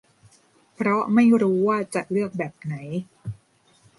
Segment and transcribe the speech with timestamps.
[0.73, 2.75] เพราะไม่รู้ว่าจะเลือกแบบไหน